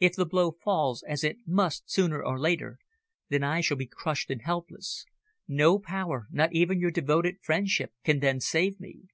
[0.00, 2.78] If the blow falls, as it must sooner or later,
[3.30, 5.06] then I shall be crushed and helpless.
[5.48, 9.04] No power, not even your devoted friendship, can then save me."